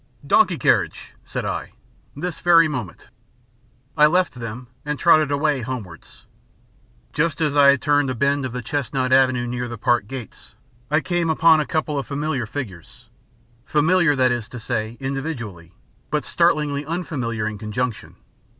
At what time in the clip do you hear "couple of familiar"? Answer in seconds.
11.67-12.47